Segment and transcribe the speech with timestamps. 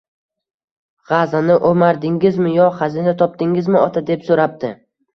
[1.11, 4.79] –G‘aznani o‘mardingizmi yo xazina topdingizmi, ota?– deb so‘rabdi.